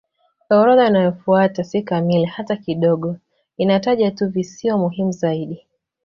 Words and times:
Orodha 0.49 0.87
inayofuata 0.87 1.63
si 1.63 1.81
kamili 1.81 2.25
hata 2.25 2.55
kidogo; 2.55 3.17
inataja 3.57 4.11
tu 4.11 4.29
visiwa 4.29 4.77
muhimu 4.77 5.11
zaidi. 5.11 5.67